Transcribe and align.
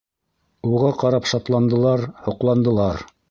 Уға 0.69 0.89
ҡарап 1.03 1.29
шатландылар, 1.33 2.07
һоҡландылар. 2.29 3.05